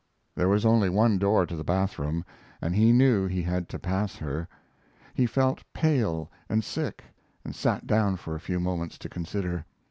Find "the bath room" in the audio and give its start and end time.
1.55-2.25